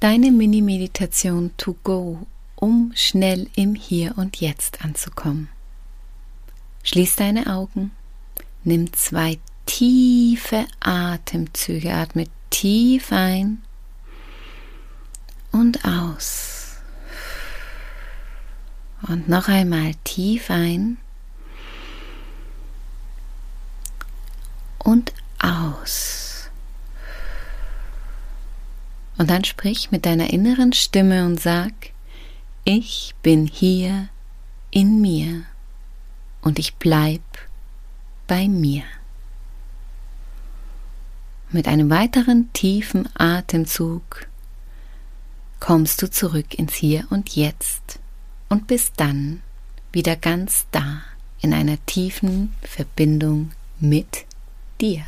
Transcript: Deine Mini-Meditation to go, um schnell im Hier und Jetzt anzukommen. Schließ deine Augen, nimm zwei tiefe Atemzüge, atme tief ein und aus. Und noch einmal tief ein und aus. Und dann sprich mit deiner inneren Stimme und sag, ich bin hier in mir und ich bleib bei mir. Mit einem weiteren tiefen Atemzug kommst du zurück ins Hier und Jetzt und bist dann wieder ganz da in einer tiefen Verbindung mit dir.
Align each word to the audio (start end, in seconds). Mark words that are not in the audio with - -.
Deine 0.00 0.30
Mini-Meditation 0.30 1.52
to 1.56 1.74
go, 1.82 2.26
um 2.54 2.92
schnell 2.94 3.48
im 3.56 3.74
Hier 3.74 4.18
und 4.18 4.40
Jetzt 4.40 4.84
anzukommen. 4.84 5.48
Schließ 6.82 7.16
deine 7.16 7.46
Augen, 7.46 7.92
nimm 8.62 8.92
zwei 8.92 9.38
tiefe 9.64 10.66
Atemzüge, 10.80 11.92
atme 11.94 12.26
tief 12.50 13.10
ein 13.10 13.62
und 15.50 15.84
aus. 15.84 16.76
Und 19.08 19.28
noch 19.28 19.48
einmal 19.48 19.94
tief 20.04 20.50
ein 20.50 20.98
und 24.78 25.12
aus. 25.38 26.05
Und 29.18 29.30
dann 29.30 29.44
sprich 29.44 29.90
mit 29.90 30.04
deiner 30.04 30.30
inneren 30.32 30.72
Stimme 30.72 31.24
und 31.24 31.40
sag, 31.40 31.72
ich 32.64 33.14
bin 33.22 33.46
hier 33.46 34.08
in 34.70 35.00
mir 35.00 35.44
und 36.42 36.58
ich 36.58 36.74
bleib 36.74 37.22
bei 38.26 38.48
mir. 38.48 38.82
Mit 41.50 41.68
einem 41.68 41.90
weiteren 41.90 42.52
tiefen 42.52 43.08
Atemzug 43.16 44.26
kommst 45.60 46.02
du 46.02 46.10
zurück 46.10 46.58
ins 46.58 46.74
Hier 46.74 47.06
und 47.10 47.34
Jetzt 47.36 47.98
und 48.48 48.66
bist 48.66 48.94
dann 48.96 49.42
wieder 49.92 50.16
ganz 50.16 50.66
da 50.72 51.02
in 51.40 51.54
einer 51.54 51.78
tiefen 51.86 52.52
Verbindung 52.62 53.52
mit 53.78 54.26
dir. 54.80 55.04